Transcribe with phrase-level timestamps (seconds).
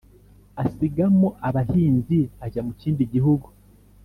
[0.63, 3.47] asigamo abahinzi ajya mu kindi gihugu